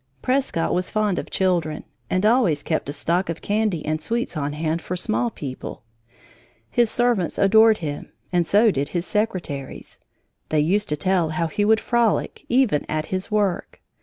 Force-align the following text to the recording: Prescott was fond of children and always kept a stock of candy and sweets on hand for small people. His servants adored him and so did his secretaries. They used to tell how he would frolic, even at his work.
Prescott 0.23 0.73
was 0.73 0.89
fond 0.89 1.19
of 1.19 1.29
children 1.29 1.83
and 2.09 2.25
always 2.25 2.63
kept 2.63 2.89
a 2.89 2.91
stock 2.91 3.29
of 3.29 3.43
candy 3.43 3.85
and 3.85 4.01
sweets 4.01 4.35
on 4.35 4.53
hand 4.53 4.81
for 4.81 4.95
small 4.97 5.29
people. 5.29 5.83
His 6.71 6.89
servants 6.89 7.37
adored 7.37 7.77
him 7.85 8.11
and 8.33 8.43
so 8.43 8.71
did 8.71 8.89
his 8.97 9.05
secretaries. 9.05 9.99
They 10.49 10.59
used 10.59 10.89
to 10.89 10.97
tell 10.97 11.29
how 11.29 11.45
he 11.45 11.63
would 11.63 11.79
frolic, 11.79 12.45
even 12.49 12.83
at 12.89 13.05
his 13.13 13.29
work. 13.29 13.79